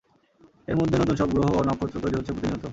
এর 0.67 0.75
মধ্যে 0.75 0.95
নতুন 0.97 1.15
সব 1.15 1.29
গ্রহ 1.33 1.47
ও 1.51 1.61
নক্ষত্র 1.67 1.97
তৈরি 2.03 2.15
হচ্ছে 2.17 2.33
প্রতিনিয়ত। 2.33 2.63